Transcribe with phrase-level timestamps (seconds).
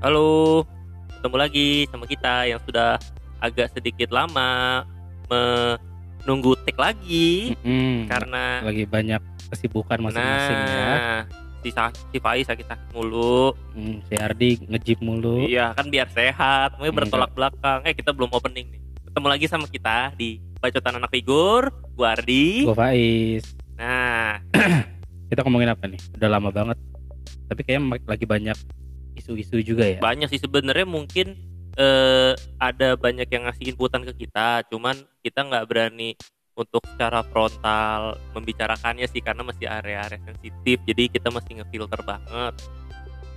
[0.00, 0.64] Halo,
[1.12, 2.96] ketemu lagi sama kita yang sudah
[3.38, 4.84] agak sedikit lama
[5.28, 10.88] menunggu tag lagi Mm-mm, karena lagi banyak kesibukan masing-masing ya.
[10.88, 11.20] nah
[11.60, 13.52] si, Sa- si Faiz sakit-sakit mulu.
[13.76, 15.44] Hmm, si Ardi ngejip mulu.
[15.44, 16.96] Iya kan biar sehat, mau Enggak.
[17.04, 17.80] bertolak belakang.
[17.84, 18.80] Eh kita belum opening nih.
[19.04, 22.64] Ketemu lagi sama kita di Bacotan Anak Figur, gua Ardi.
[22.64, 23.44] Gue Faiz.
[23.76, 24.40] Nah,
[25.30, 26.00] Kita ngomongin apa nih?
[26.16, 26.74] Udah lama banget.
[27.46, 28.58] Tapi kayaknya lagi banyak
[29.20, 29.98] isu-isu juga ya.
[30.00, 31.36] banyak sih sebenarnya mungkin
[31.76, 36.16] eh, ada banyak yang ngasih inputan ke kita cuman kita nggak berani
[36.56, 42.54] untuk secara frontal membicarakannya sih karena masih area-area sensitif jadi kita masih ngefilter banget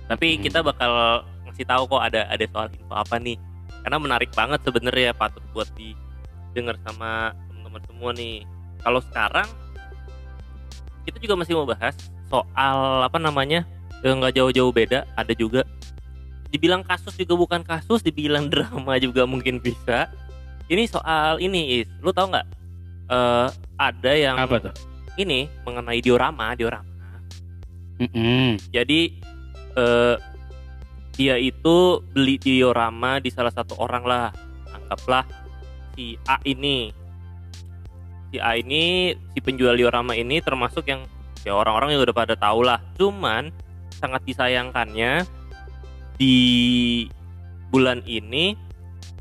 [0.04, 0.42] tapi Hmm.
[0.44, 3.38] kita bakal ngasih tahu kok ada ada soal info apa nih
[3.84, 8.44] karena menarik banget sebenarnya patut buat didengar sama teman-teman semua nih
[8.84, 9.48] kalau sekarang
[11.04, 11.96] kita juga masih mau bahas
[12.28, 13.64] soal apa namanya
[14.12, 15.64] nggak jauh-jauh beda ada juga.
[16.52, 20.12] Dibilang kasus juga bukan kasus dibilang drama juga mungkin bisa.
[20.68, 21.88] Ini soal ini is.
[22.04, 22.46] Lu tau nggak?
[23.08, 23.48] Eh
[23.80, 24.74] ada yang Apa tuh?
[25.16, 26.90] ini mengenai diorama diorama.
[27.94, 28.58] Mm-mm.
[28.74, 29.14] jadi
[29.78, 30.16] eh
[31.14, 34.28] dia itu beli diorama di salah satu orang lah.
[34.74, 35.22] Anggaplah
[35.94, 36.90] si A ini.
[38.34, 41.06] Si A ini si penjual diorama ini termasuk yang
[41.46, 42.82] ya orang-orang yang udah pada tahu lah.
[42.98, 43.54] Cuman
[44.04, 45.24] sangat disayangkannya
[46.20, 46.36] di
[47.72, 48.52] bulan ini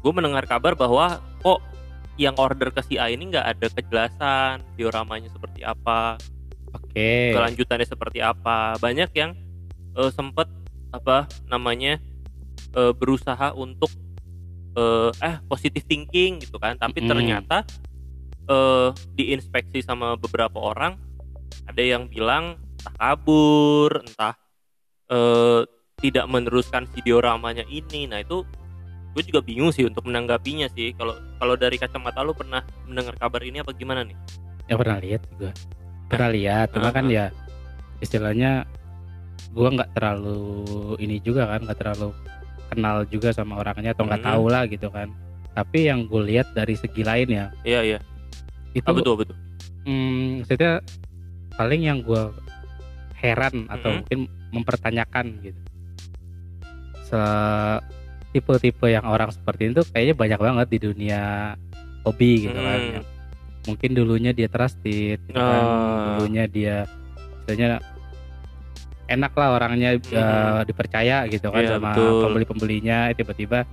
[0.03, 1.63] gue mendengar kabar bahwa kok
[2.19, 6.19] yang order ke si A ini nggak ada kejelasan dioramanya seperti apa
[6.75, 7.31] Oke.
[7.31, 9.31] kelanjutannya seperti apa banyak yang
[9.95, 10.51] eh, sempet
[10.91, 11.97] apa namanya
[12.75, 13.89] eh, berusaha untuk
[14.75, 17.09] eh, eh positive thinking gitu kan tapi Mm-mm.
[17.09, 17.57] ternyata
[18.51, 20.99] eh, diinspeksi sama beberapa orang
[21.65, 24.42] ada yang bilang entah kabur entah
[25.13, 25.61] eh,
[26.01, 28.43] tidak meneruskan si dioramanya ini nah itu
[29.13, 33.41] gue juga bingung sih untuk menanggapinya sih kalau kalau dari kacamata lu pernah mendengar kabar
[33.45, 34.17] ini apa gimana nih
[34.63, 35.51] Ya pernah lihat juga.
[36.07, 37.27] Pernah lihat, cuma kan ya
[37.99, 38.63] istilahnya
[39.51, 40.39] gua nggak terlalu
[40.99, 42.09] ini juga kan, nggak terlalu
[42.71, 44.31] kenal juga sama orangnya atau nggak Mm-mm.
[44.33, 45.11] tahu lah gitu kan.
[45.53, 47.99] Tapi yang gue lihat dari segi lain ya, iya iya
[48.73, 49.35] itu ah, betul betul
[49.83, 50.79] Hmm, maksudnya
[51.53, 52.23] paling yang gue
[53.19, 53.97] heran atau Mhm.
[53.99, 54.19] mungkin
[54.53, 55.61] mempertanyakan gitu.
[57.03, 57.21] Se
[58.33, 61.21] tipe-tipe yang orang seperti itu kayaknya banyak banget di dunia
[62.05, 62.79] hobi gitu kan.
[62.79, 62.93] Hmm.
[63.01, 63.05] Yang
[63.63, 65.63] mungkin dulunya dia trusted, gitu kan.
[65.63, 66.19] Ah.
[66.19, 66.83] dulunya dia
[67.43, 67.79] misalnya
[69.07, 73.67] enak lah orangnya eh, dipercaya gitu kan Iya, sama pembeli-pembelinya tiba-tiba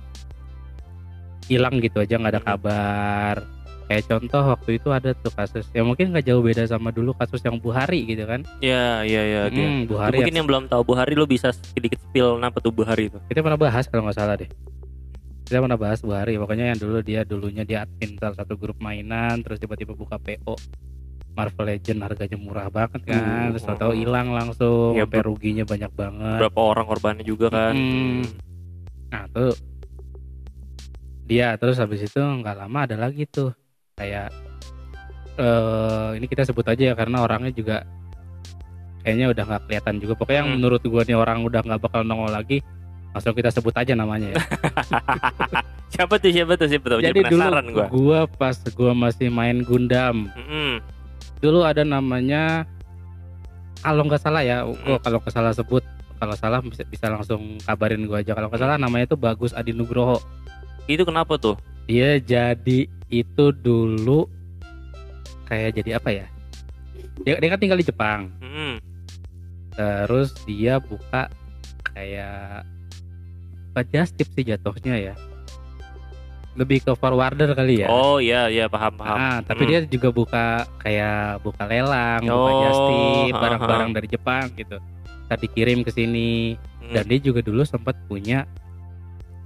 [1.47, 2.47] hilang gitu aja nggak ada Mhm.
[2.47, 3.35] kabar
[3.91, 7.43] kayak contoh waktu itu ada tuh kasus ya mungkin nggak jauh beda sama dulu kasus
[7.43, 9.41] yang Bu Hari gitu kan Iya, iya, iya.
[9.51, 9.67] dia.
[9.67, 12.71] Hmm, Bu Hari Mungkin yang belum tahu Bu Hari lo bisa sedikit spill apa tuh
[12.71, 13.19] Bu Hari itu.
[13.27, 14.47] kita pernah bahas kalau nggak salah deh
[15.43, 18.79] kita pernah bahas Bu Hari pokoknya yang dulu dia dulunya dia admin salah satu grup
[18.79, 20.55] mainan terus tiba-tiba buka PO
[21.35, 23.19] Marvel Legend harganya murah banget kan
[23.51, 27.51] Uh, terus tahu uh, hilang langsung Iya, sampai ruginya banyak banget Berapa orang korbannya juga
[27.51, 27.75] kan.
[27.75, 28.23] Hmm.
[29.11, 29.51] Nah tuh
[31.27, 33.51] dia terus habis itu nggak lama ada lagi tuh
[34.01, 34.27] kayak
[35.37, 37.77] eh ini kita sebut aja ya karena orangnya juga
[39.01, 40.55] kayaknya udah nggak kelihatan juga pokoknya yang Hmm.
[40.59, 42.59] menurut gua nih orang udah nggak bakal nongol lagi
[43.11, 44.37] langsung kita sebut aja namanya ya.
[45.91, 46.99] Siapa tuh siapa tuh siapa tuh?
[46.99, 47.85] Jadi, Jadi dulu gua.
[47.89, 50.79] gua pas gua masih main Gundam Mm-mm.
[51.37, 52.63] dulu ada namanya
[53.81, 55.01] kalau nggak salah ya gua Hmm.
[55.01, 55.83] kalau nggak salah sebut
[56.15, 59.71] kalau salah bisa, bisa langsung kabarin gua aja kalau nggak salah namanya tuh Bagus Adi
[59.71, 60.21] Nugroho
[60.85, 61.57] Itu kenapa tuh?
[61.83, 64.25] dia jadi itu dulu
[65.45, 66.25] kayak jadi apa ya
[67.21, 68.79] dia, dia kan tinggal di Jepang Mm-mm.
[69.71, 71.27] terus dia buka
[71.91, 72.63] kayak
[73.87, 75.15] just tip sih jatuhnya ya
[76.51, 79.15] lebih ke forwarder kali ya Oh iya iya paham paham.
[79.15, 79.69] Ah, tapi Hmm.
[79.71, 80.45] dia juga buka
[80.83, 84.75] kayak buka lelang, buka Oh, just tip, ha, barang-barang dari Jepang gitu.
[85.31, 86.91] Tadi dikirim ke sini Mm.
[86.91, 88.43] dan dia juga dulu sempat punya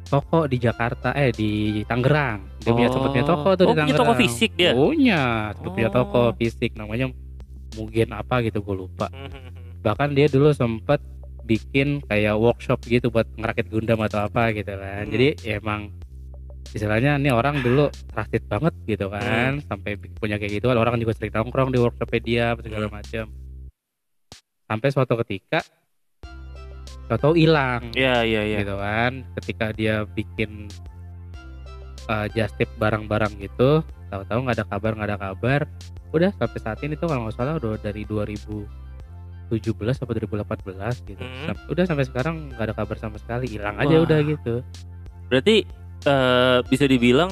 [0.05, 1.51] toko di Jakarta eh di
[1.83, 2.61] Tangerang.
[2.61, 3.99] Dia punya sempat punya toko tuh oh, di punya Tangerang.
[3.99, 4.71] toko fisik dia.
[4.71, 5.21] Punya,
[5.51, 6.33] sempat punya toko Oh.
[6.33, 7.05] fisik namanya
[7.75, 9.11] Mugen apa gitu gue lupa.
[9.11, 9.83] Mhm.
[9.83, 11.03] Bahkan dia dulu sempat
[11.43, 15.03] bikin kayak workshop gitu buat ngerakit Gundam atau apa gitu kan.
[15.03, 15.11] Hmm.
[15.11, 15.91] Jadi ya emang
[16.71, 19.67] istilahnya nih orang dulu trusted banget gitu kan Hmm.
[19.67, 22.95] sampai punya kayak gitu orang juga sering nongkrong di workshopnya dia segala Hmm.
[22.97, 23.25] macam
[24.65, 25.61] sampai suatu ketika
[27.07, 28.57] tahu hilang Iya iya iya.
[28.61, 30.65] gitu kan ketika dia bikin
[32.05, 35.61] uh, just tip barang-barang gitu tahu-tahu nggak ada kabar nggak ada kabar
[36.09, 38.85] udah sampai saat ini tuh kalau nggak salah udah dari 2000
[39.45, 41.21] 2017 atau 2018 gitu.
[41.21, 41.45] Hmm.
[41.45, 44.05] Sam- Udah sampai sekarang nggak ada kabar sama sekali, hilang aja Wah.
[44.09, 44.65] udah gitu.
[45.29, 45.61] berarti
[46.01, 47.29] eh, bisa dibilang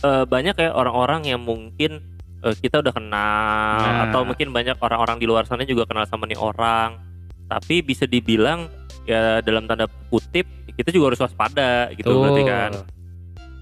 [0.00, 2.04] eh, banyak ya orang-orang yang mungkin
[2.40, 4.12] eh, kita udah kenal Nah.
[4.12, 7.00] atau mungkin banyak orang-orang di luar sana juga kenal sama nih orang
[7.46, 8.66] tapi bisa dibilang
[9.04, 12.20] ya dalam tanda kutip kita juga harus waspada gitu Tuh.
[12.20, 12.72] berarti kan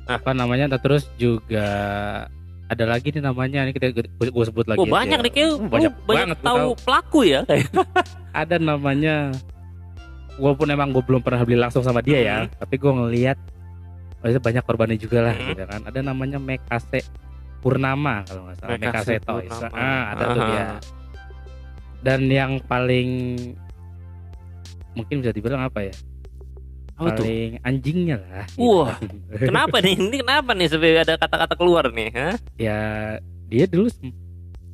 [0.02, 0.18] Nah.
[0.18, 0.66] Apa namanya?
[0.66, 1.62] Nah, terus juga
[2.66, 4.76] ada lagi nih namanya nih kita gue sebut lagi.
[4.76, 4.92] oh aja.
[4.94, 7.40] banyak nih kayak Oh, lu banyak banyak banget tahu pelaku ya
[8.34, 9.30] ada namanya
[10.34, 13.38] walaupun emang gue belum pernah beli langsung sama dia ya tapi gue ngelihat
[14.18, 15.48] oh, itu banyak korbannya juga lah Hmm.
[15.48, 17.00] gitu kan ada namanya Mekase
[17.60, 20.48] Purnama kalau nggak salah Mekase Mekase Toys ah, ada tuh Aha.
[20.48, 20.66] dia
[22.02, 23.08] dan yang paling
[24.94, 25.94] mungkin bisa dibilang apa ya
[26.94, 27.24] Apa tuh?
[27.24, 29.08] paling anjingnya lah gitu Wah, kan.
[29.48, 32.10] kenapa nih ini kenapa nih sampai ada kata-kata keluar nih
[32.56, 32.80] ya
[33.46, 33.88] dia dulu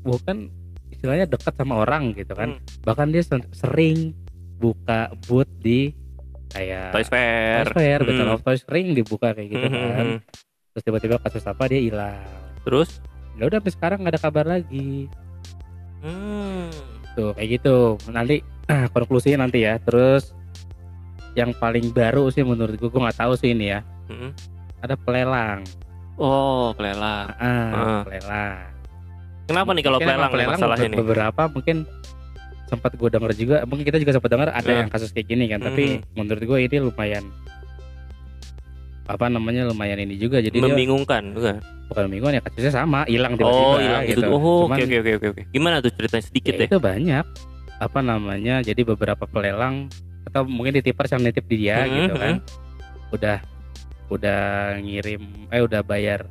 [0.01, 0.51] bukan
[0.89, 2.63] istilahnya dekat sama orang gitu kan Hmm.
[2.83, 3.23] bahkan dia
[3.53, 4.13] sering
[4.57, 5.95] buka booth di
[6.49, 8.09] kayak Toys Fair Toys Fair, Hmm.
[8.09, 10.07] Battle of Toys sering dibuka kayak gitu Hmm, hmm, kan.
[10.09, 10.19] hmm.
[10.69, 12.23] Terus tiba-tiba kasus apa dia hilang.
[12.61, 12.99] terus
[13.35, 15.07] Ya udah sampai sekarang nggak ada kabar lagi.
[16.01, 16.67] hmm.
[17.15, 17.77] Tuh kayak gitu.
[18.09, 18.43] Nanti
[18.95, 19.77] konklusinya nanti ya.
[19.79, 20.33] Terus
[21.33, 23.81] yang paling baru sih menurut gue, gue nggak tahu sih ini ya.
[24.07, 24.33] Hmm.
[24.79, 25.63] Ada pelelang.
[26.19, 28.01] oh pelelang Ah, Ah.
[28.03, 28.59] pelelang.
[29.47, 31.77] kenapa nih kalau pelelang, emang nih masalahnya nih beberapa mungkin
[32.67, 34.79] sempat gue denger juga mungkin kita juga sempat dengar ada Nah.
[34.83, 37.23] yang kasus kayak gini kan tapi menurut gue ini lumayan
[39.07, 41.57] apa namanya lumayan ini juga jadi dia membingungkan bukan?
[41.87, 44.21] bukan mingguan ya kasusnya sama hilang tiba-tiba Oh, hilang gitu.
[44.21, 44.29] gitu.
[44.29, 44.83] Oh, oke
[45.15, 45.43] oke oke.
[45.49, 46.69] Gimana tuh ceritanya sedikit ya deh?
[46.69, 47.25] itu banyak
[47.79, 49.87] apa namanya jadi beberapa pelelang
[50.25, 52.35] atau mungkin di tipers yang nitip di dia Mhm, gitu kan
[53.11, 53.39] udah
[54.09, 54.43] udah
[54.79, 56.25] ngirim eh udah bayar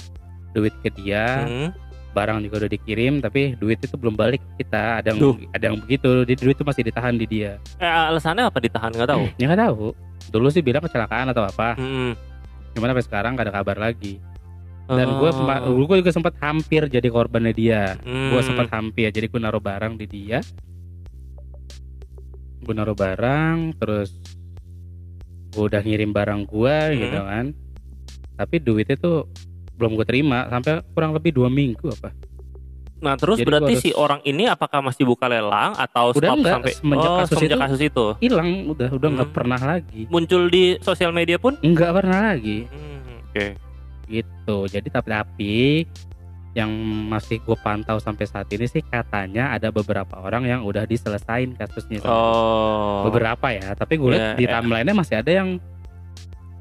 [0.51, 1.69] duit ke dia Hmm.
[2.09, 5.37] barang juga udah dikirim tapi duit itu belum balik kita ada yang Duh.
[5.51, 9.05] ada yang begitu di duit itu masih ditahan di dia Eh, alasannya apa ditahan nggak
[9.07, 9.23] tahu?
[9.37, 9.93] ya nggak tahu
[10.27, 12.17] dulu sih bilang kecelakaan atau apa Hmm.
[12.73, 14.17] gimana sampai sekarang nggak ada kabar lagi
[14.87, 15.83] dan gue Oh.
[15.83, 18.33] gue juga sempat hampir jadi korbannya dia Hmm.
[18.33, 20.41] gue sempat hampir jadi gue naruh barang di dia
[22.59, 24.09] gue naruh barang terus
[25.49, 26.97] gue udah ngirim barang gue Hmm.
[26.97, 27.45] gitu kan
[28.35, 29.25] tapi duitnya tuh
[29.73, 32.11] belum gue terima sampai kurang lebih dua minggu apa
[32.97, 36.17] Nah, terus Jadi berarti gua si harus- orang ini apakah masih buka lelang atau Udah
[36.17, 37.61] stop enggak, sampai semenjak oh, kasus semenjak itu.
[37.61, 38.05] kasus itu?
[38.17, 39.37] hilang udah udah nggak Hmm.
[39.37, 41.53] pernah lagi Muncul di sosial media pun?
[41.61, 43.45] nggak pernah lagi Hmm, Oke.
[44.09, 45.55] gitu jadi tapi tapi
[46.57, 46.73] yang
[47.05, 52.01] masih gue pantau sampai saat ini sih katanya ada beberapa orang yang udah diselesain kasusnya
[52.01, 53.05] Oh.
[53.05, 54.57] beberapa ya tapi gue lihat Ya, di ya.
[54.57, 55.61] timeline-nya masih ada yang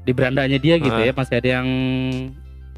[0.05, 1.01] di berandanya dia gitu Ah.
[1.01, 1.67] ya masih ada yang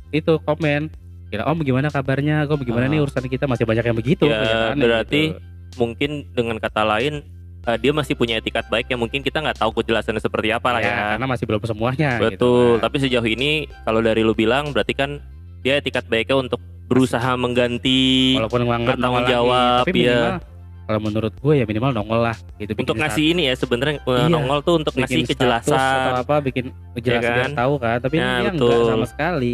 [0.10, 0.90] itu komen
[1.30, 2.92] kira om gimana kabarnya gue gimana Ah.
[2.92, 5.48] nih urusan kita masih banyak yang begitu Ya, berarti gitu.
[5.78, 7.22] Mungkin dengan kata lain
[7.62, 10.82] eh, dia masih punya etikat baik yang mungkin kita nggak tahu kejelasannya seperti apa lah
[10.82, 10.96] ya, ya.
[11.14, 12.66] karena masih belum semuanya gitu Betul.
[12.74, 12.90] kan.
[12.90, 13.50] Tapi sejauh ini
[13.84, 15.22] kalau dari lu bilang berarti kan
[15.62, 16.58] dia etikat baiknya untuk
[16.90, 20.42] berusaha mengganti walaupun bertanggung jawab, tapi ya.
[20.90, 24.26] kalau menurut gue ya minimal nongol lah gitu untuk ngasih ini ya sebenarnya eh, Iya.
[24.28, 25.78] nongol tuh untuk bikin ngasih kejelasan.
[25.78, 26.66] atau apa bikin
[26.98, 27.52] kejelasan Ya kan?
[27.54, 28.74] tahu kan tapi Nah, dia betul.
[28.74, 29.54] enggak sama sekali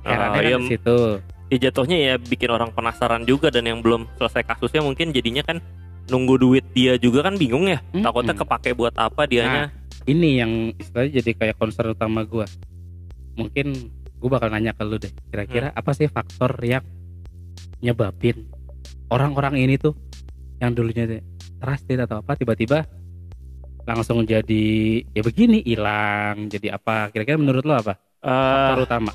[0.00, 0.98] Ah, Herannya kan iya, di situ
[1.50, 5.58] ya jatuhnya ya bikin orang penasaran juga dan yang belum selesai kasusnya mungkin jadinya kan
[6.06, 8.00] nunggu duit dia juga kan bingung ya Mm-mm.
[8.00, 9.72] takutnya kepake buat apa dianya
[10.04, 12.46] ini yang istilahnya jadi kayak concern utama gue
[13.34, 15.80] mungkin gue bakal nanya ke lu deh kira-kira Hmm.
[15.80, 16.84] apa sih faktor yang
[17.80, 18.44] nyebabin
[19.08, 19.96] orang-orang ini tuh
[20.60, 21.24] yang dulunya
[21.58, 22.84] trusted atau apa tiba-tiba
[23.88, 24.64] langsung jadi
[25.10, 27.08] ya begini hilang jadi apa?
[27.10, 27.96] Kira-kira menurut lo apa?
[28.20, 29.12] Eh, faktor utama.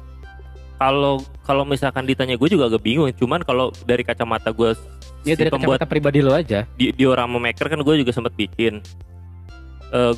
[0.75, 3.07] kalau kalau misalkan ditanya gue juga agak bingung.
[3.15, 4.75] Cuman kalau dari kacamata gue
[5.23, 6.67] ya si dari pembuat kacamata pribadi lo aja.
[6.75, 8.81] di diorama maker kan gue juga sempat bikin.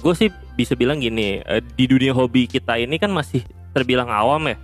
[0.02, 3.46] Gue sih bisa bilang gini eh, di dunia hobi kita ini kan masih
[3.78, 4.58] terbilang awam ya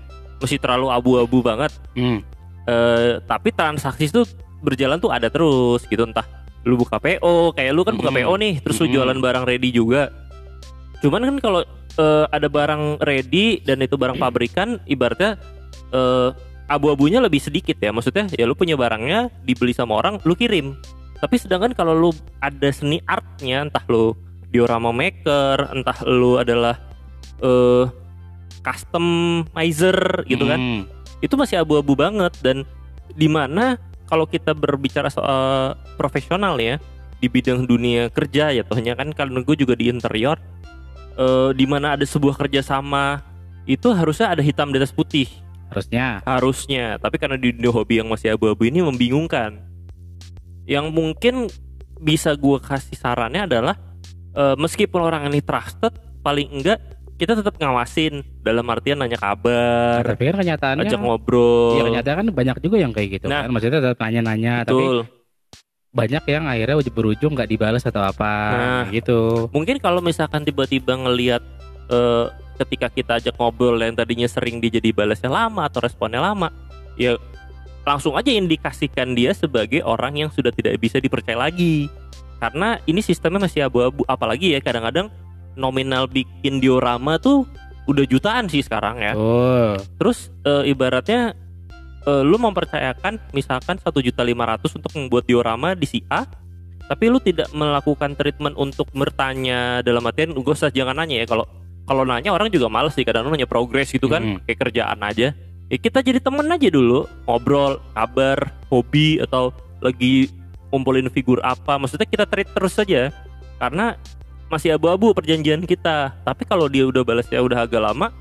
[0.44, 2.20] masih terlalu abu-abu banget hmm.
[2.64, 4.24] Eh, tapi transaksi itu
[4.64, 6.24] berjalan tuh ada terus gitu entah
[6.64, 8.18] lu buka PO kayak lu kan buka Mm.
[8.24, 8.94] PO nih terus lu Mm.
[8.96, 10.08] jualan barang ready juga
[11.04, 11.60] cuman kan kalau
[12.00, 15.36] eh, ada barang ready dan itu barang pabrikan ibaratnya
[15.92, 16.32] eh,
[16.72, 20.80] abu-abunya lebih sedikit ya maksudnya ya lu punya barangnya dibeli sama orang lu kirim
[21.20, 22.10] tapi sedangkan kalau lu
[22.40, 24.16] ada seni artnya entah lu
[24.56, 26.80] diorama maker entah lu adalah
[27.44, 27.92] eh
[28.64, 30.60] customizer gitu kan.
[30.60, 30.82] Hmm.
[31.20, 32.68] itu masih abu-abu banget dan
[33.16, 36.80] di mana kalau kita berbicara soal profesional ya
[37.24, 40.36] di bidang dunia kerja ya tohnya kan kalau gue juga di interior
[41.16, 43.24] eh, di mana ada sebuah kerjasama
[43.64, 45.28] itu harusnya ada hitam di atas putih.
[45.72, 46.20] Harusnya.
[46.28, 47.00] Harusnya.
[47.00, 49.64] Tapi karena di dunia hobi yang masih abu-abu ini membingungkan.
[50.68, 51.36] Yang mungkin
[52.04, 53.76] bisa gue kasih sarannya adalah
[54.36, 56.80] eh, meskipun orang ini trusted paling enggak
[57.14, 62.28] kita tetap ngawasin dalam artian nanya kabar tapi kan kenyataannya ajak ngobrol Iya kenyataan kan
[62.30, 63.46] banyak juga yang kayak gitu Nah.
[63.46, 64.84] kan maksudnya tetap nanya-nanya tapi
[65.94, 68.84] banyak yang akhirnya uj- berujung nggak dibalas atau apa Nah.
[68.90, 71.44] gitu mungkin kalau misalkan tiba-tiba ngelihat
[71.88, 76.50] eh, ketika kita ajak ngobrol yang tadinya sering dia jadi balasnya lama atau responnya lama
[76.96, 77.18] ya
[77.84, 81.90] langsung aja indikasikan dia sebagai orang yang sudah tidak bisa dipercaya lagi
[82.38, 85.10] karena ini sistemnya masih abu-abu apalagi ya kadang-kadang
[85.54, 87.46] nominal bikin diorama tuh
[87.84, 89.14] udah jutaan sih sekarang ya.
[89.14, 91.36] Oh terus eh, ibaratnya
[92.04, 96.24] eh, lu mempercayakan misalkan satu juta lima ratus untuk membuat diorama di si A
[96.84, 101.48] tapi lu tidak melakukan treatment untuk bertanya dalam artian gue usah jangan nanya ya kalau
[101.84, 104.38] kalau nanya orang juga males sih kadang nanya progres gitu kan Mhm.
[104.46, 105.32] kayak kerjaan aja.
[105.68, 110.28] Ya kita jadi temen aja dulu ngobrol kabar hobi atau lagi
[110.70, 113.12] ngumpulin figur apa maksudnya kita treat terus saja
[113.58, 113.96] karena
[114.54, 118.14] masih abu-abu perjanjian kita tapi kalau dia udah balasnya udah agak lama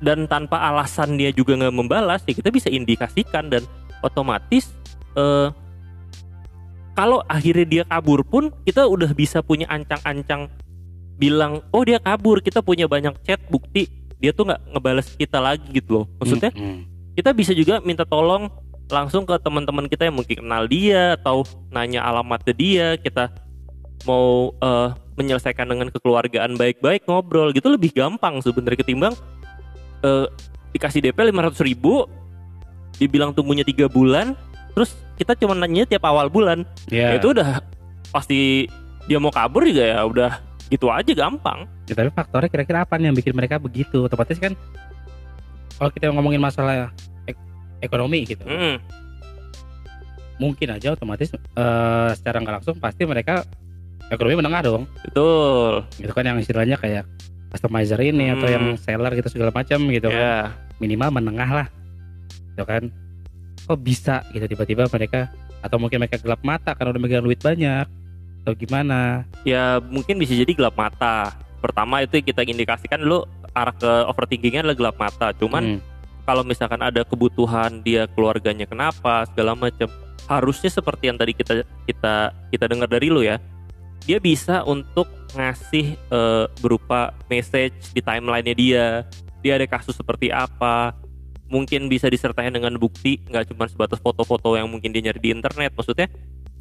[0.00, 3.62] dan tanpa alasan dia juga nggak membalas ya kita bisa indikasikan dan
[4.00, 4.72] otomatis
[5.14, 5.52] eh,
[6.96, 10.48] kalau akhirnya dia kabur pun kita udah bisa punya ancang-ancang
[11.20, 13.86] bilang oh dia kabur kita punya banyak chat bukti
[14.18, 16.82] dia tuh nggak ngebales kita lagi gitu loh maksudnya Mm-mm.
[17.14, 18.50] kita bisa juga minta tolong
[18.90, 23.32] langsung ke teman-teman kita yang mungkin kenal dia atau nanya alamatnya dia kita
[24.02, 29.14] mau eh, menyelesaikan dengan kekeluargaan baik-baik ngobrol gitu lebih gampang sebenarnya ketimbang
[30.00, 30.26] eh,
[30.70, 32.08] dikasih DP 500 ribu
[32.94, 34.32] dibilang tunggunya tiga bulan
[34.72, 36.64] terus kita cuma nanya tiap awal bulan.
[36.88, 37.60] Ya ya itu udah
[38.08, 38.64] pasti
[39.04, 40.32] dia mau kabur juga ya udah
[40.66, 41.68] gitu aja gampang.
[41.84, 44.02] Ya, tapi faktornya kira-kira apa nih yang bikin mereka begitu?
[44.02, 44.56] Otomatis kan
[45.76, 46.88] kalau kita ngomongin masalah
[47.22, 47.36] ek-
[47.80, 48.80] ekonomi gitu Mm,
[50.38, 53.44] mungkin aja otomatis eh, secara nggak langsung pasti mereka
[54.12, 54.82] ekonomi menengah dong.
[55.08, 55.88] Betul.
[55.96, 57.08] Gitu kan yang istilahnya kayak
[57.48, 58.54] customizer ini atau Hmm.
[58.54, 60.20] yang seller gitu segala macam gitu kan.
[60.20, 60.36] Ya
[60.78, 61.66] minimal menengah lah.
[62.52, 62.82] Gitu kan.
[63.64, 67.86] Kok bisa gitu tiba-tiba mereka atau mungkin mereka gelap mata karena udah megang duit banyak
[68.44, 69.24] atau gimana?
[69.48, 71.32] Ya mungkin bisa jadi gelap mata.
[71.62, 75.30] Pertama itu kita indikasikan dulu arah ke overthinkingnya adalah gelap mata.
[75.36, 75.80] Cuman Hmm.
[76.26, 79.90] kalau misalkan ada kebutuhan dia keluarganya kenapa segala macam
[80.30, 82.14] harusnya seperti yang tadi kita kita
[82.50, 83.42] kita dengar dari lu ya
[84.04, 88.86] dia bisa untuk ngasih eh, berupa message di timelinenya dia.
[89.42, 90.94] Dia ada kasus seperti apa
[91.52, 95.76] mungkin bisa disertai dengan bukti nggak cuma sebatas foto-foto yang mungkin dia nyari di internet.
[95.76, 96.08] Maksudnya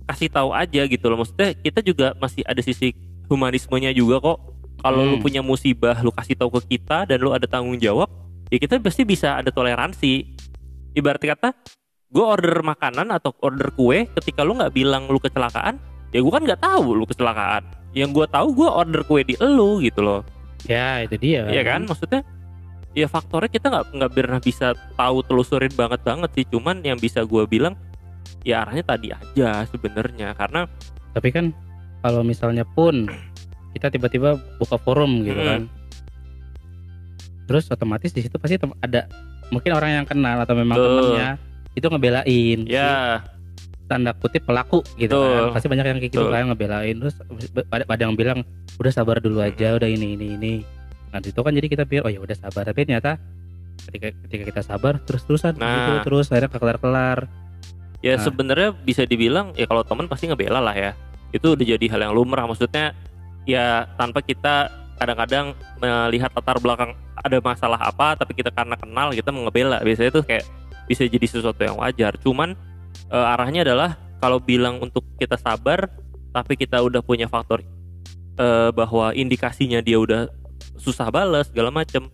[0.10, 1.24] kasih tahu aja gitu loh.
[1.24, 2.91] Maksudnya kita juga masih ada sisi
[3.31, 4.39] humanismenya juga kok.
[4.81, 5.24] Kalau lu Hmm.
[5.24, 8.10] punya musibah lu kasih tahu ke kita dan lu ada tanggung jawab
[8.50, 10.25] ya kita pasti bisa ada toleransi.
[10.91, 11.50] Ibarat kata
[12.12, 15.79] gue order makanan atau order kue ketika lu nggak bilang lu kecelakaan
[16.11, 17.63] ya gue kan nggak tahu lu kecelakaan.
[17.91, 20.21] Yang gue tahu gue order kue di elu gitu loh.
[20.67, 21.47] Ya itu dia.
[21.47, 21.83] Iya kan?
[21.87, 22.21] Maksudnya
[22.91, 26.45] ya faktornya kita nggak nggak pernah bisa tahu telusurin banget banget sih.
[26.47, 27.75] Cuman yang bisa gue bilang
[28.43, 30.35] ya arahnya tadi aja sebenarnya.
[30.35, 30.67] Karena
[31.11, 31.51] tapi kan
[31.99, 33.07] kalau misalnya pun
[33.71, 35.47] kita tiba-tiba buka forum gitu Hmm.
[35.47, 35.61] kan.
[37.47, 39.07] Terus otomatis di situ pasti ada
[39.51, 40.87] mungkin orang yang kenal atau memang Betul.
[40.95, 41.29] temennya
[41.71, 43.23] itu ngebelain ya
[43.91, 45.51] tanda kutip pelaku gitu Betul.
[45.51, 46.95] kan pasti banyak yang kayak gitu kan ngebelain.
[47.03, 47.15] Terus
[47.67, 48.39] ada, ada yang bilang
[48.79, 50.53] udah sabar dulu aja udah ini ini ini.
[51.12, 52.63] Nah itu kan jadi kita pikir oh ya udah sabar.
[52.63, 53.19] Tapi ternyata
[53.91, 55.67] ketika ketika kita sabar terus terusan Nah.
[55.75, 57.19] gitu terus akhirnya kelar kelar
[58.00, 58.24] ya Nah.
[58.24, 60.91] sebenarnya bisa dibilang ya kalau teman pasti ngebela lah ya.
[61.36, 62.48] Itu udah jadi hal yang lumrah.
[62.48, 62.95] Maksudnya
[63.43, 69.33] ya tanpa kita kadang-kadang melihat latar belakang ada masalah apa tapi kita karena kenal kita
[69.33, 70.45] mengebela biasanya itu kayak
[70.86, 72.15] bisa jadi sesuatu yang wajar.
[72.21, 72.55] Cuman
[73.11, 75.91] eh, arahnya adalah kalau bilang untuk kita sabar
[76.31, 77.59] tapi kita udah punya faktor
[78.39, 80.31] eh, bahwa indikasinya dia udah
[80.79, 82.07] susah balas segala macem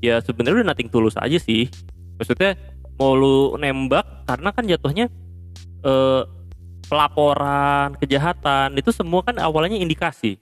[0.00, 1.68] ya sebenarnya udah nothing tulus aja sih.
[2.16, 2.56] Maksudnya
[2.96, 5.06] mau lu nembak karena kan jatuhnya
[5.84, 6.22] eh,
[6.88, 10.40] pelaporan kejahatan itu semua kan awalnya indikasi.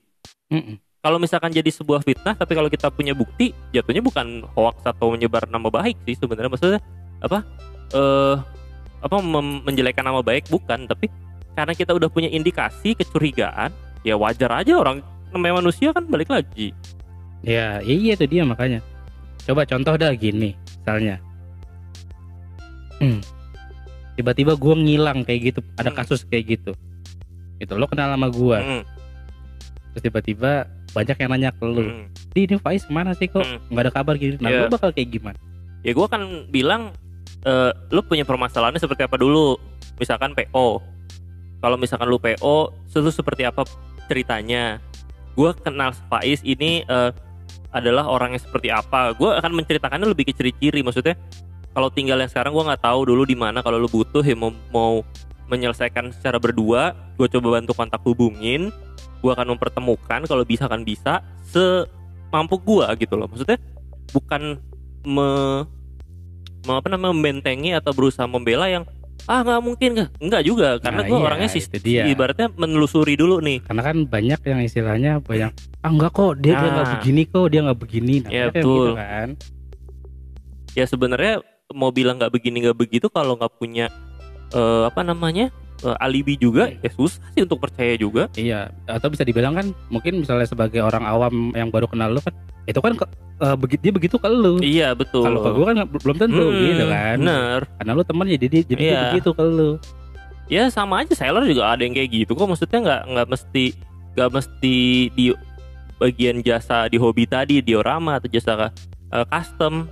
[0.48, 0.80] Mm-mm.
[1.04, 5.44] kalau misalkan jadi sebuah fitnah tapi kalau kita punya bukti jatuhnya bukan hoax atau menyebar
[5.44, 6.48] nama baik sih sebenarnya.
[6.48, 6.80] Maksudnya
[7.20, 7.44] apa?
[7.92, 8.57] Eh
[8.98, 9.16] apa
[9.62, 10.84] menjelekkan nama baik bukan.
[10.84, 11.06] Tapi
[11.52, 13.70] karena kita udah punya indikasi kecurigaan
[14.02, 16.70] ya wajar aja orang namanya manusia kan balik lagi.
[17.40, 18.82] Ya iya itu dia makanya.
[19.42, 21.18] Coba contoh dah gini misalnya.
[22.98, 23.22] Hmm.
[24.18, 25.98] tiba-tiba gue ngilang kayak gitu ada Hmm.
[26.02, 26.74] kasus kayak gitu.
[27.56, 28.82] Itu lo kenal sama gue Hmm,
[29.94, 31.86] terus tiba-tiba banyak yang nanya ke lu.
[31.86, 32.06] Hmm.
[32.28, 33.46] di ini Faiz ke mana sih kok?
[33.46, 33.62] Hmm.
[33.70, 34.34] nggak ada kabar gitu.
[34.38, 34.66] Nah Iya.
[34.66, 35.38] lu bakal kayak gimana?
[35.86, 36.90] Ya gue akan bilang
[37.44, 39.58] eh, lu punya permasalahannya seperti apa dulu?
[39.98, 40.98] Misalkan PO
[41.58, 43.66] kalau misalkan lu PO itu seperti apa
[44.06, 44.78] ceritanya?
[45.34, 47.10] Gue kenal Faiz ini eh,
[47.74, 49.14] adalah orang yang seperti apa.
[49.14, 51.18] Gue akan menceritakannya lebih ke ciri-ciri maksudnya
[51.74, 53.62] kalau tinggal yang sekarang gue nggak tahu dulu di mana.
[53.62, 55.02] Kalau lu butuh ya mau, mau
[55.50, 58.70] menyelesaikan secara berdua gue coba bantu kontak hubungin.
[59.18, 63.26] Gue akan mempertemukan kalau bisa kan bisa semampu gue gitu loh.
[63.26, 63.58] Maksudnya
[64.14, 64.62] bukan
[65.02, 65.30] me
[66.76, 68.84] apa namanya membentengi atau berusaha membela yang
[69.24, 72.02] ah nggak mungkin nggak nggak juga karena Nah, gue iya, orangnya sistem dia.
[72.08, 75.52] ibaratnya menelusuri dulu nih karena kan banyak yang istilahnya banyak
[75.84, 76.92] ah enggak kok dia dia nggak Nah.
[76.96, 78.64] begini kok dia nggak begini nah, kan betul.
[78.64, 79.28] gitu kan
[80.72, 81.34] ya sebenarnya
[81.70, 83.92] mau bilang nggak begini nggak begitu kalau nggak punya
[84.50, 88.26] eh, apa namanya eh, alibi juga ya susah sih untuk percaya juga.
[88.34, 92.34] Iya atau bisa dibilang kan mungkin misalnya sebagai orang awam yang baru kenal lu kan
[92.64, 94.58] itu kan ke- eh, begitu dia begitu ke lu.
[94.58, 95.24] Iya betul.
[95.24, 97.16] Kalau ke gue kan belum tentu Hmm, gitu kan.
[97.18, 97.60] bener.
[97.76, 99.00] Karena lu temen ya jadi jadi Iya.
[99.08, 99.70] begitu ke lu.
[100.48, 102.44] Ya sama aja seller juga ada yang kayak gitu kok.
[102.44, 103.64] Maksudnya nggak nggak mesti
[104.16, 104.76] nggak mesti
[105.12, 105.24] di
[105.96, 108.70] bagian jasa di hobi tadi diorama atau jasa
[109.08, 109.88] eh, custom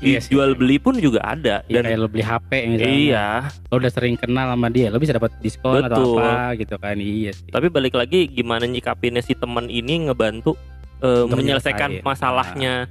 [0.00, 0.32] Iya sih.
[0.32, 2.96] dijual beli pun juga ada ya, dan kayak lu beli HP misalnya.
[2.96, 3.26] Iya.
[3.68, 6.24] Lo udah sering kenal sama dia lo bisa dapat diskon atau Betul.
[6.24, 6.96] apa gitu kan.
[6.96, 7.48] Iya sih.
[7.52, 10.56] Tapi balik lagi gimana nyikapinnya si teman ini ngebantu
[11.00, 12.04] Untuk menyelesaikan.
[12.04, 12.88] masalahnya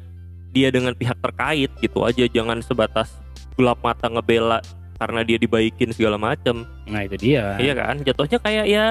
[0.49, 2.25] dia dengan pihak terkait gitu aja.
[2.29, 3.13] Jangan sebatas
[3.57, 4.61] gelap mata ngebela
[4.99, 7.57] karena dia dibaikin segala macam nah itu dia.
[7.57, 8.01] Iya kan?
[8.05, 8.85] Jatuhnya kayak ya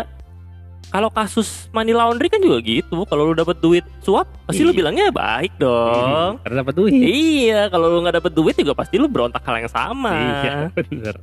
[0.88, 4.78] kalau kasus money laundry kan juga gitu kalau lu dapat duit suap pasti lu Iya.
[4.78, 9.06] bilangnya baik dong karena dapat duit iya kalau lu nggak dapat duit juga pasti lu
[9.06, 11.16] berontak hal yang sama iya bener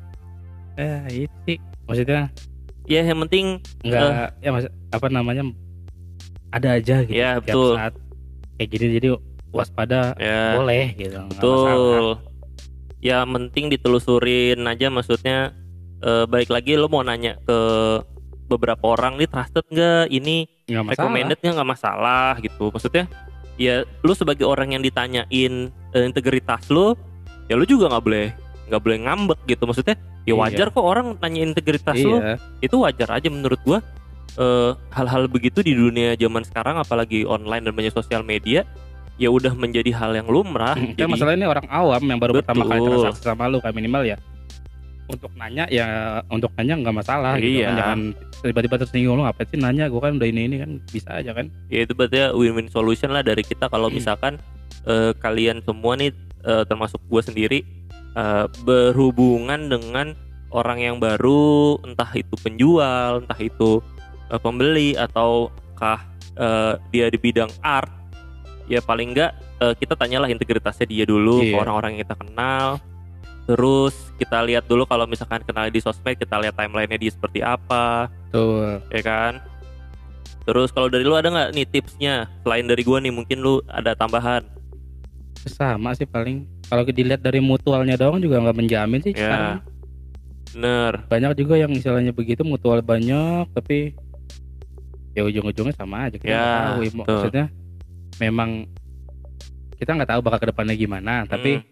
[0.75, 2.29] eh itu sih maksudnya
[2.85, 5.43] ya yang penting nggak ya maksud apa namanya
[6.51, 7.73] ada aja gitu Ya, tiap betul.
[7.73, 7.93] saat
[8.55, 9.07] kayak gini jadi
[9.49, 11.19] waspada ya boleh gitu.
[11.31, 12.05] Betul.
[12.99, 15.51] Ya penting ditelusurin aja maksudnya
[15.99, 17.57] eh, baik lagi lo mau nanya ke
[18.45, 20.05] beberapa orang nih trusted nggak?
[20.09, 20.35] Ini
[20.69, 21.01] nggak masalah.
[21.01, 21.67] recommended nggak?
[21.67, 22.65] Masalah gitu.
[22.69, 23.05] Maksudnya
[23.55, 26.91] ya lu sebagai orang yang ditanyain eh, integritas lu
[27.47, 28.27] ya lu juga nggak boleh
[28.69, 29.63] nggak boleh ngambek gitu.
[29.65, 30.35] Maksudnya ya Iya.
[30.41, 32.17] wajar kok orang tanya integritas lu.
[32.17, 32.35] Iya.
[32.61, 33.79] Itu wajar aja menurut gua.
[34.35, 38.67] Eh, hal-hal begitu di dunia zaman sekarang apalagi online dan banyak sosial media
[39.15, 40.75] ya udah menjadi hal yang lumrah.
[40.75, 42.91] Kan jadi masalah ini orang awam yang baru pertama kali Betul.
[42.99, 44.17] transaksi sama lu kayak minimal ya
[45.05, 45.85] untuk nanya ya
[46.27, 47.67] untuk nanya nggak masalah gitu Iya.
[47.67, 47.77] kan.
[47.77, 47.99] Jangan
[48.41, 49.85] tiba-tiba tersinggung lu ngapain sih nanya?
[49.85, 51.47] Gue kan udah ini ini kan bisa aja kan.
[51.67, 53.67] Ya itu berarti win-win solution lah dari kita.
[53.67, 54.41] Kalau misalkan
[54.83, 56.09] eh, kalian semua nih
[56.41, 57.59] eh, termasuk gue sendiri
[58.13, 60.13] eh, berhubungan dengan
[60.49, 63.81] orang yang baru entah itu penjual entah itu
[64.27, 65.99] eh, pembeli ataukah
[66.35, 67.91] eh, dia di bidang art
[68.65, 71.59] ya paling enggak eh, kita tanyalah integritasnya dia dulu ke Iya.
[71.59, 72.65] orang-orang yang kita kenal
[73.45, 78.09] terus kita lihat dulu kalau misalkan kenal di sosmed kita lihat timelinenya dia seperti apa.
[78.29, 79.33] Tuh ya kan?
[80.43, 82.15] Terus kalau dari lu ada nggak nih tipsnya?
[82.41, 84.45] Selain dari gua nih mungkin lu ada tambahan.
[85.43, 86.45] Sama sih paling.
[86.65, 89.21] Kalau dilihat dari mutualnya doang juga nggak menjamin sih Ya.
[89.21, 89.57] sekarang.
[90.47, 90.93] bener.
[91.05, 93.91] Banyak juga yang misalnya begitu mutual banyak tapi
[95.11, 96.79] ya ujung-ujungnya sama aja kita Ya, tahu.
[96.79, 97.45] Ya, maksudnya
[98.17, 98.49] memang
[99.75, 101.67] kita nggak tahu bakal ke depannya gimana tapi Hmm,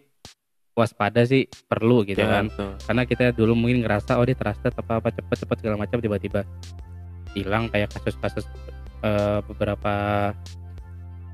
[0.74, 2.70] waspada sih perlu gitu ya, kan betul.
[2.82, 6.42] karena kita dulu mungkin ngerasa oh dia trusted apa apa cepet cepet segala macam tiba-tiba
[7.32, 8.42] hilang kayak kasus-kasus
[9.00, 9.92] eh, beberapa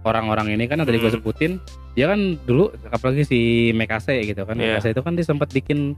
[0.02, 1.18] orang-orang ini kan yang tadi gue Hmm.
[1.18, 1.52] sebutin
[1.92, 3.40] dia kan dulu apalagi si
[3.72, 4.76] Mekase gitu kan Iya.
[4.76, 5.92] Mekase itu kan dia sempat bikin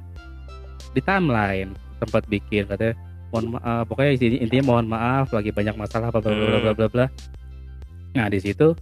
[0.90, 2.94] di timeline sempat bikin katanya
[3.30, 6.72] mohon maaf pokoknya isi- intinya mohon maaf lagi banyak masalah bla bla bla bla bla
[6.74, 7.06] bla bla
[8.12, 8.74] nah di situ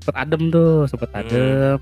[0.00, 1.20] sempat adem tuh sempat Hmm.
[1.20, 1.76] adem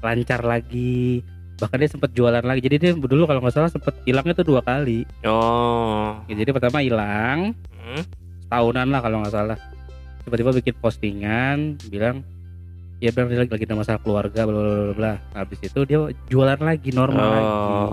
[0.00, 1.24] lancar lagi
[1.58, 2.60] bahkan dia sempat jualan lagi.
[2.64, 5.06] Jadi dia dulu kalau nggak salah sempat hilangnya tuh dua kali.
[5.26, 6.18] Oh.
[6.26, 8.00] Ya, jadi pertama hilang Hmm,
[8.48, 9.58] tahunan lah kalau nggak salah.
[10.24, 12.24] Tiba-tiba bikin postingan bilang
[12.96, 15.12] ya bilang dia lagi, lagi ada masalah keluarga bla bla bla bla.
[15.36, 16.00] Habis itu dia
[16.32, 17.44] jualan lagi normal lagi.
[17.44, 17.92] Oh.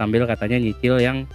[0.00, 1.28] Sambil katanya nyicil yang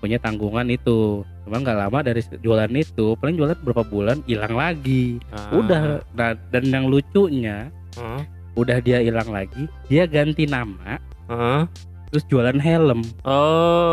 [0.00, 1.24] punya tanggungan itu.
[1.46, 5.22] Cuma nggak lama dari jualan itu paling jualan berapa bulan hilang lagi.
[5.30, 5.82] Ah, udah.
[6.16, 8.20] Nah, dan yang lucunya hmm,
[8.56, 10.96] udah dia hilang lagi dia ganti nama
[11.28, 11.68] hmm.
[12.10, 13.04] terus jualan helm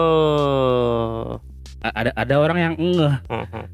[0.03, 1.37] oh
[1.83, 3.65] A- ada ada orang yang ngeh hmm.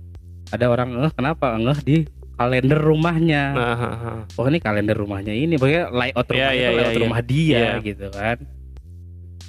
[0.49, 1.97] ada orang ngeh kenapa ngeh di
[2.39, 4.23] kalender rumahnya ha.
[4.39, 7.73] oh ini kalender rumahnya ini pokoknya layout rumahnya iya, itu layout iya, rumah dia Iya.
[7.83, 8.37] gitu kan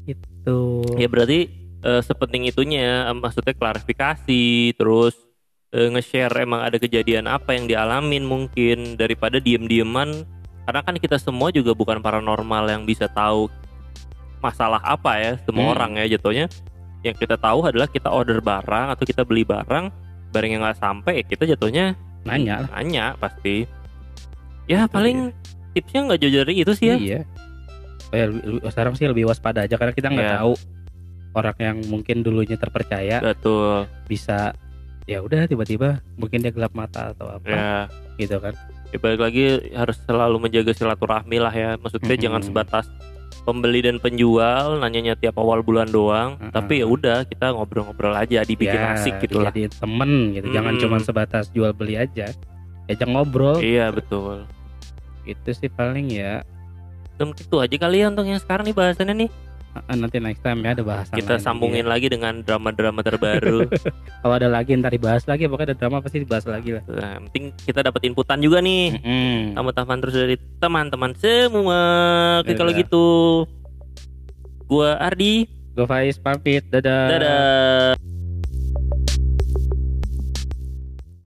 [0.04, 0.58] itu
[0.98, 1.40] ya berarti
[1.80, 5.14] eh, sepenting itunya eh, maksudnya klarifikasi terus
[5.70, 10.26] eh, nge-share emang ada kejadian apa yang dialamin mungkin daripada diem-dieman
[10.62, 13.48] karena kan kita semua juga bukan paranormal yang bisa tahu
[14.38, 15.74] masalah apa ya semua Hmm.
[15.74, 16.16] orang ya.
[16.16, 16.46] Jatuhnya
[17.00, 19.88] yang kita tahu adalah kita order barang atau kita beli barang
[20.30, 22.64] barang yang nggak sampai ya kita jatuhnya nanya.
[22.64, 23.64] Lah nanya pasti.
[24.64, 25.34] Ya Itu paling
[25.72, 26.96] tipsnya nggak jauh dari itu sih ya.
[26.96, 27.20] Iya.
[28.10, 28.26] Oh ya,
[28.68, 30.36] sekarang sih lebih waspada aja karena kita nggak Iya.
[30.38, 30.52] tahu
[31.30, 33.86] orang yang mungkin dulunya terpercaya betul.
[34.06, 34.50] bisa
[35.06, 37.62] ya udah tiba-tiba mungkin dia gelap mata atau apa ya
[38.16, 38.50] gitu kan
[38.90, 41.70] ya balik lagi harus selalu menjaga silaturahmi lah ya.
[41.78, 42.24] Maksudnya Mm-mm.
[42.26, 42.86] jangan sebatas
[43.40, 46.36] pembeli dan penjual nanyanya tiap awal bulan doang.
[46.36, 46.52] Mm-mm.
[46.52, 49.50] tapi ya udah kita ngobrol-ngobrol aja dibikin ya, asik gitu lah.
[49.54, 50.46] jadi temen gitu.
[50.52, 50.80] Jangan Mm.
[50.82, 52.30] cuma sebatas jual beli aja.
[52.90, 53.62] Ajak ngobrol.
[53.62, 54.44] Iya betul.
[55.22, 56.42] Itu sih paling ya.
[57.14, 59.30] Dan itu aja kali ya untuk yang sekarang nih bahasannya nih
[59.94, 63.68] nanti next time ya ada bahasan kita lain sambungin lagi lagi dengan drama-drama terbaru.
[64.24, 65.44] Kalau ada lagi ntar dibahas lagi.
[65.46, 66.82] Pokoknya ada drama pasti dibahas lagi lah.
[66.88, 68.96] Nah, penting kita dapat inputan juga nih.
[68.96, 69.52] Mm-mm.
[69.52, 71.82] teman-teman terus dari teman-teman semua.
[72.40, 72.82] Oke kalau Yaudah.
[72.82, 73.06] gitu
[74.64, 75.44] gua Ardi.
[75.76, 76.66] Gue Faiz pamit.
[76.72, 77.04] Dadah.
[77.06, 78.09] Dadah